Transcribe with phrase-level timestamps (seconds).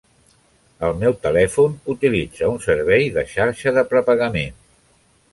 [0.85, 4.57] El meu telèfon utilitza un servei de xarxa de prepagament.